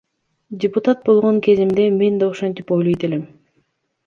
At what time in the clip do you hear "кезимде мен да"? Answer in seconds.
1.49-2.25